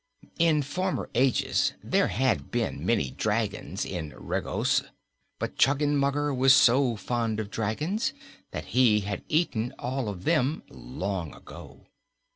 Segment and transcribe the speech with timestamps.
[0.39, 4.81] In former ages there had been many dragons in Regos,
[5.37, 8.11] but Choggenmugger was so fond of dragons
[8.49, 11.85] that he had eaten all of them long ago.